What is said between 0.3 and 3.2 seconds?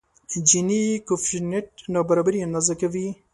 جیني کویفشینټ نابرابري اندازه کوي.